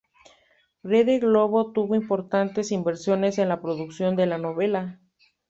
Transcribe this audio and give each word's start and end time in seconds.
Rede 0.81 1.19
Globo 1.19 1.73
tuvo 1.73 1.93
importantes 1.93 2.71
inversiones 2.71 3.37
en 3.37 3.49
la 3.49 3.61
producción 3.61 4.15
de 4.15 4.25
la 4.25 4.39
novela. 4.39 4.99